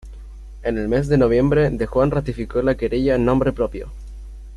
[0.63, 3.91] En el mes de noviembre, De Juan ratificó la querella en nombre propio.